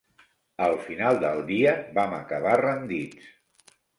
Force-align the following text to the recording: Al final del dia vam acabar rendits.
Al 0.67 0.71
final 0.85 1.19
del 1.25 1.41
dia 1.51 1.75
vam 1.99 2.17
acabar 2.21 2.57
rendits. 2.65 3.31